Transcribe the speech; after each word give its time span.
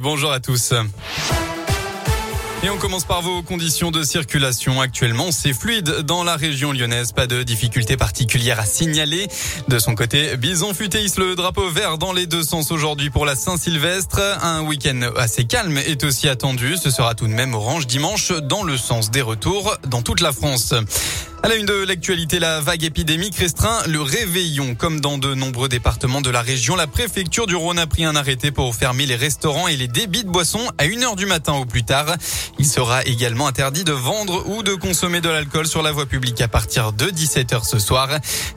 Bonjour 0.00 0.30
à 0.30 0.38
tous. 0.38 0.72
Et 2.62 2.70
on 2.70 2.76
commence 2.76 3.04
par 3.04 3.20
vos 3.20 3.42
conditions 3.42 3.90
de 3.90 4.04
circulation. 4.04 4.80
Actuellement, 4.80 5.32
c'est 5.32 5.52
fluide 5.52 6.02
dans 6.02 6.22
la 6.22 6.36
région 6.36 6.70
lyonnaise. 6.70 7.10
Pas 7.10 7.26
de 7.26 7.42
difficultés 7.42 7.96
particulières 7.96 8.60
à 8.60 8.64
signaler. 8.64 9.26
De 9.66 9.80
son 9.80 9.96
côté, 9.96 10.36
Bison 10.36 10.72
futéis 10.72 11.14
le 11.16 11.34
drapeau 11.34 11.68
vert 11.68 11.98
dans 11.98 12.12
les 12.12 12.26
deux 12.26 12.44
sens 12.44 12.70
aujourd'hui 12.70 13.10
pour 13.10 13.26
la 13.26 13.34
Saint-Sylvestre. 13.34 14.20
Un 14.40 14.62
week-end 14.62 15.00
assez 15.16 15.46
calme 15.46 15.78
est 15.78 16.04
aussi 16.04 16.28
attendu. 16.28 16.76
Ce 16.76 16.90
sera 16.90 17.16
tout 17.16 17.26
de 17.26 17.32
même 17.32 17.54
orange 17.54 17.88
dimanche 17.88 18.30
dans 18.30 18.62
le 18.62 18.76
sens 18.76 19.10
des 19.10 19.22
retours 19.22 19.76
dans 19.88 20.02
toute 20.02 20.20
la 20.20 20.30
France. 20.30 20.74
À 21.40 21.46
la 21.46 21.54
une 21.54 21.66
de 21.66 21.84
l'actualité, 21.84 22.40
la 22.40 22.60
vague 22.60 22.82
épidémique 22.82 23.36
restreint 23.36 23.78
le 23.86 24.02
réveillon. 24.02 24.74
Comme 24.74 25.00
dans 25.00 25.18
de 25.18 25.34
nombreux 25.34 25.68
départements 25.68 26.20
de 26.20 26.30
la 26.30 26.42
région, 26.42 26.74
la 26.74 26.88
préfecture 26.88 27.46
du 27.46 27.54
Rhône 27.54 27.78
a 27.78 27.86
pris 27.86 28.04
un 28.04 28.16
arrêté 28.16 28.50
pour 28.50 28.74
fermer 28.74 29.06
les 29.06 29.14
restaurants 29.14 29.68
et 29.68 29.76
les 29.76 29.86
débits 29.86 30.24
de 30.24 30.30
boissons 30.30 30.66
à 30.78 30.86
1h 30.86 31.14
du 31.14 31.26
matin 31.26 31.52
au 31.52 31.64
plus 31.64 31.84
tard. 31.84 32.16
Il 32.58 32.66
sera 32.66 33.04
également 33.04 33.46
interdit 33.46 33.84
de 33.84 33.92
vendre 33.92 34.48
ou 34.48 34.64
de 34.64 34.74
consommer 34.74 35.20
de 35.20 35.28
l'alcool 35.28 35.68
sur 35.68 35.80
la 35.80 35.92
voie 35.92 36.06
publique 36.06 36.40
à 36.40 36.48
partir 36.48 36.92
de 36.92 37.06
17h 37.06 37.64
ce 37.64 37.78
soir. 37.78 38.08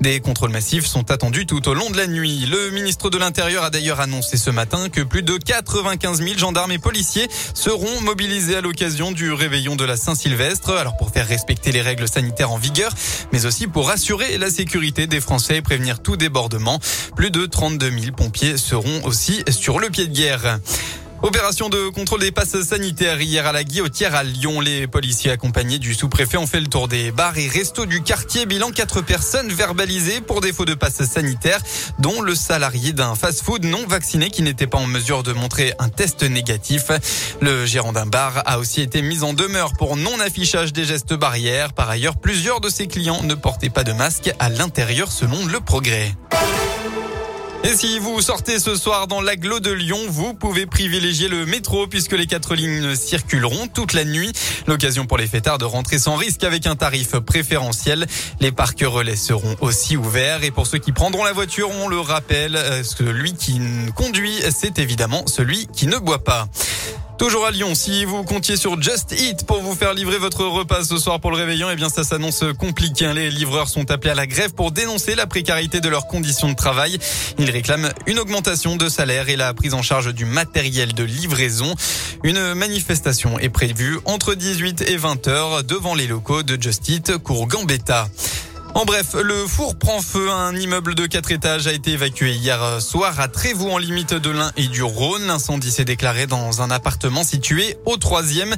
Des 0.00 0.20
contrôles 0.20 0.50
massifs 0.50 0.86
sont 0.86 1.10
attendus 1.10 1.44
tout 1.44 1.68
au 1.68 1.74
long 1.74 1.90
de 1.90 1.98
la 1.98 2.06
nuit. 2.06 2.46
Le 2.46 2.70
ministre 2.70 3.10
de 3.10 3.18
l'Intérieur 3.18 3.62
a 3.62 3.68
d'ailleurs 3.68 4.00
annoncé 4.00 4.38
ce 4.38 4.48
matin 4.48 4.88
que 4.88 5.02
plus 5.02 5.22
de 5.22 5.36
95 5.36 6.22
000 6.22 6.38
gendarmes 6.38 6.72
et 6.72 6.78
policiers 6.78 7.28
seront 7.52 8.00
mobilisés 8.00 8.56
à 8.56 8.62
l'occasion 8.62 9.12
du 9.12 9.32
réveillon 9.32 9.76
de 9.76 9.84
la 9.84 9.98
Saint-Sylvestre. 9.98 10.70
Alors 10.70 10.96
pour 10.96 11.10
faire 11.10 11.28
respecter 11.28 11.72
les 11.72 11.82
règles 11.82 12.08
sanitaires 12.08 12.50
en 12.50 12.56
mais 13.32 13.46
aussi 13.46 13.66
pour 13.66 13.90
assurer 13.90 14.38
la 14.38 14.50
sécurité 14.50 15.06
des 15.06 15.20
Français 15.20 15.56
et 15.56 15.62
prévenir 15.62 16.00
tout 16.00 16.16
débordement. 16.16 16.78
Plus 17.16 17.30
de 17.30 17.46
32 17.46 17.90
000 17.90 18.16
pompiers 18.16 18.56
seront 18.56 19.04
aussi 19.04 19.42
sur 19.48 19.78
le 19.78 19.90
pied 19.90 20.06
de 20.06 20.12
guerre. 20.12 20.58
Opération 21.22 21.68
de 21.68 21.90
contrôle 21.90 22.20
des 22.20 22.32
passes 22.32 22.62
sanitaires 22.62 23.20
hier 23.20 23.46
à 23.46 23.52
la 23.52 23.62
Guillotière 23.62 24.14
à 24.14 24.22
Lyon. 24.22 24.60
Les 24.60 24.86
policiers 24.86 25.30
accompagnés 25.30 25.78
du 25.78 25.92
sous-préfet 25.92 26.38
ont 26.38 26.46
fait 26.46 26.60
le 26.60 26.66
tour 26.66 26.88
des 26.88 27.12
bars 27.12 27.36
et 27.36 27.46
restos 27.46 27.84
du 27.84 28.02
quartier. 28.02 28.46
Bilan 28.46 28.70
quatre 28.70 29.02
personnes 29.02 29.52
verbalisées 29.52 30.22
pour 30.22 30.40
défaut 30.40 30.64
de 30.64 30.72
passe 30.72 31.04
sanitaire, 31.04 31.60
dont 31.98 32.22
le 32.22 32.34
salarié 32.34 32.94
d'un 32.94 33.14
fast-food 33.14 33.66
non 33.66 33.86
vacciné 33.86 34.30
qui 34.30 34.40
n'était 34.40 34.66
pas 34.66 34.78
en 34.78 34.86
mesure 34.86 35.22
de 35.22 35.34
montrer 35.34 35.74
un 35.78 35.90
test 35.90 36.22
négatif. 36.22 36.90
Le 37.42 37.66
gérant 37.66 37.92
d'un 37.92 38.06
bar 38.06 38.42
a 38.46 38.58
aussi 38.58 38.80
été 38.80 39.02
mis 39.02 39.22
en 39.22 39.34
demeure 39.34 39.74
pour 39.74 39.98
non-affichage 39.98 40.72
des 40.72 40.86
gestes 40.86 41.12
barrières. 41.12 41.74
Par 41.74 41.90
ailleurs, 41.90 42.16
plusieurs 42.16 42.62
de 42.62 42.70
ses 42.70 42.86
clients 42.86 43.22
ne 43.22 43.34
portaient 43.34 43.68
pas 43.68 43.84
de 43.84 43.92
masque 43.92 44.32
à 44.38 44.48
l'intérieur 44.48 45.12
selon 45.12 45.44
le 45.44 45.60
progrès. 45.60 46.14
Et 47.62 47.76
si 47.76 47.98
vous 47.98 48.22
sortez 48.22 48.58
ce 48.58 48.74
soir 48.74 49.06
dans 49.06 49.20
l'agglo 49.20 49.60
de 49.60 49.70
Lyon, 49.70 49.98
vous 50.08 50.32
pouvez 50.32 50.64
privilégier 50.64 51.28
le 51.28 51.44
métro 51.44 51.86
puisque 51.86 52.12
les 52.12 52.26
quatre 52.26 52.54
lignes 52.54 52.94
circuleront 52.96 53.66
toute 53.66 53.92
la 53.92 54.04
nuit. 54.04 54.32
L'occasion 54.66 55.06
pour 55.06 55.18
les 55.18 55.26
fêtards 55.26 55.58
de 55.58 55.66
rentrer 55.66 55.98
sans 55.98 56.16
risque 56.16 56.42
avec 56.42 56.66
un 56.66 56.74
tarif 56.74 57.16
préférentiel. 57.18 58.06
Les 58.40 58.50
parcs 58.50 58.82
relais 58.82 59.14
seront 59.14 59.56
aussi 59.60 59.98
ouverts 59.98 60.42
et 60.42 60.50
pour 60.50 60.66
ceux 60.66 60.78
qui 60.78 60.92
prendront 60.92 61.22
la 61.22 61.32
voiture, 61.32 61.70
on 61.70 61.88
le 61.88 62.00
rappelle, 62.00 62.56
euh, 62.56 62.82
celui 62.82 63.34
qui 63.34 63.60
conduit, 63.94 64.40
c'est 64.50 64.78
évidemment 64.78 65.26
celui 65.26 65.66
qui 65.66 65.86
ne 65.86 65.98
boit 65.98 66.24
pas. 66.24 66.48
Toujours 67.20 67.44
à 67.44 67.50
Lyon, 67.50 67.74
si 67.74 68.06
vous 68.06 68.24
comptiez 68.24 68.56
sur 68.56 68.80
Just 68.80 69.12
Eat 69.12 69.44
pour 69.44 69.60
vous 69.60 69.74
faire 69.74 69.92
livrer 69.92 70.16
votre 70.16 70.46
repas 70.46 70.84
ce 70.84 70.96
soir 70.96 71.20
pour 71.20 71.30
le 71.30 71.36
réveillon, 71.36 71.68
eh 71.70 71.76
bien 71.76 71.90
ça 71.90 72.02
s'annonce 72.02 72.42
compliqué. 72.58 73.04
Hein. 73.04 73.12
Les 73.12 73.28
livreurs 73.28 73.68
sont 73.68 73.90
appelés 73.90 74.12
à 74.12 74.14
la 74.14 74.26
grève 74.26 74.54
pour 74.54 74.72
dénoncer 74.72 75.14
la 75.14 75.26
précarité 75.26 75.80
de 75.80 75.90
leurs 75.90 76.06
conditions 76.06 76.48
de 76.48 76.54
travail. 76.54 76.98
Ils 77.38 77.50
réclament 77.50 77.90
une 78.06 78.18
augmentation 78.18 78.76
de 78.76 78.88
salaire 78.88 79.28
et 79.28 79.36
la 79.36 79.52
prise 79.52 79.74
en 79.74 79.82
charge 79.82 80.14
du 80.14 80.24
matériel 80.24 80.94
de 80.94 81.04
livraison. 81.04 81.74
Une 82.24 82.54
manifestation 82.54 83.38
est 83.38 83.50
prévue 83.50 83.98
entre 84.06 84.34
18 84.34 84.80
et 84.88 84.96
20 84.96 85.28
heures 85.28 85.62
devant 85.62 85.94
les 85.94 86.06
locaux 86.06 86.42
de 86.42 86.56
Just 86.58 86.88
Eat, 86.88 87.18
cours 87.18 87.46
Gambetta. 87.48 88.08
En 88.74 88.84
bref, 88.84 89.14
le 89.14 89.46
four 89.46 89.76
prend 89.76 90.00
feu. 90.00 90.30
Un 90.30 90.54
immeuble 90.54 90.94
de 90.94 91.06
quatre 91.06 91.32
étages 91.32 91.66
a 91.66 91.72
été 91.72 91.92
évacué 91.92 92.32
hier 92.32 92.80
soir 92.80 93.18
à 93.18 93.28
Trévoux 93.28 93.70
en 93.70 93.78
limite 93.78 94.14
de 94.14 94.30
l'Ain 94.30 94.52
et 94.56 94.68
du 94.68 94.82
Rhône. 94.82 95.26
L'incendie 95.26 95.70
s'est 95.70 95.84
déclaré 95.84 96.26
dans 96.26 96.62
un 96.62 96.70
appartement 96.70 97.24
situé 97.24 97.76
au 97.84 97.96
troisième. 97.96 98.54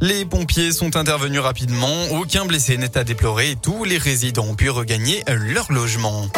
Les 0.00 0.24
pompiers 0.24 0.72
sont 0.72 0.96
intervenus 0.96 1.40
rapidement. 1.40 1.94
Aucun 2.12 2.46
blessé 2.46 2.76
n'est 2.76 2.96
à 2.96 3.04
déplorer. 3.04 3.56
Tous 3.60 3.84
les 3.84 3.98
résidents 3.98 4.46
ont 4.46 4.54
pu 4.54 4.70
regagner 4.70 5.24
leur 5.26 5.70
logement. 5.72 6.28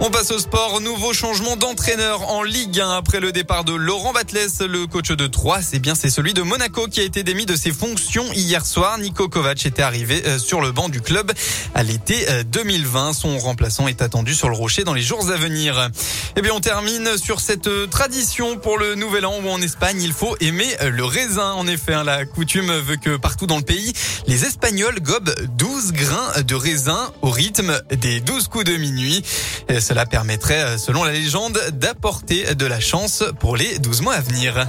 On 0.00 0.10
passe 0.10 0.30
au 0.32 0.38
sport. 0.38 0.80
Nouveau 0.80 1.12
changement 1.12 1.56
d'entraîneur 1.56 2.28
en 2.28 2.42
Ligue 2.42 2.80
1 2.80 2.90
après 2.90 3.20
le 3.20 3.30
départ 3.30 3.64
de 3.64 3.72
Laurent 3.72 4.12
Batles, 4.12 4.66
le 4.66 4.86
coach 4.86 5.12
de 5.12 5.26
Troyes. 5.26 5.62
C'est 5.62 5.78
bien, 5.78 5.94
c'est 5.94 6.10
celui 6.10 6.34
de 6.34 6.42
Monaco 6.42 6.88
qui 6.88 7.00
a 7.00 7.04
été 7.04 7.22
démis 7.22 7.46
de 7.46 7.54
ses 7.54 7.70
fonctions 7.70 8.24
hier 8.32 8.66
soir. 8.66 8.98
Nico 8.98 9.28
Kovac 9.28 9.64
était 9.64 9.82
arrivé 9.82 10.22
euh, 10.26 10.38
sur 10.38 10.60
le 10.60 10.72
banc 10.72 10.88
du 10.88 11.00
club 11.00 11.30
à 11.74 11.82
l'été 11.84 12.26
2020. 12.46 13.10
Euh, 13.10 13.12
Son 13.12 13.38
remplaçant 13.38 13.86
est 13.86 14.02
attendu 14.02 14.34
sur 14.34 14.48
le 14.48 14.56
rocher 14.56 14.82
dans 14.82 14.94
les 14.94 15.02
jours 15.02 15.30
à 15.30 15.36
venir. 15.36 15.88
Eh 16.36 16.42
bien, 16.42 16.52
on 16.52 16.60
termine 16.60 17.16
sur 17.16 17.40
cette 17.40 17.68
euh, 17.68 17.86
tradition 17.86 18.56
pour 18.56 18.78
le 18.78 18.96
nouvel 18.96 19.24
an 19.24 19.34
où 19.44 19.48
en 19.48 19.62
Espagne, 19.62 20.02
il 20.02 20.12
faut 20.12 20.36
aimer 20.40 20.68
le 20.82 21.04
raisin. 21.04 21.52
En 21.52 21.66
effet, 21.68 21.94
hein, 21.94 22.04
la 22.04 22.24
coutume 22.24 22.72
veut 22.72 22.96
que 22.96 23.16
partout 23.16 23.46
dans 23.46 23.58
le 23.58 23.64
pays, 23.64 23.92
les 24.26 24.44
Espagnols 24.44 25.00
gobent 25.00 25.34
12 25.58 25.92
grains 25.92 26.42
de 26.42 26.54
raisin 26.54 27.12
au 27.22 27.30
rythme 27.30 27.80
des 27.90 28.20
12 28.20 28.48
coups 28.48 28.64
de 28.64 28.76
minuit. 28.76 29.22
Cela 29.68 30.06
permettrait, 30.06 30.78
selon 30.78 31.04
la 31.04 31.12
légende, 31.12 31.58
d'apporter 31.72 32.54
de 32.54 32.66
la 32.66 32.80
chance 32.80 33.24
pour 33.40 33.56
les 33.56 33.78
12 33.78 34.02
mois 34.02 34.14
à 34.14 34.20
venir. 34.20 34.66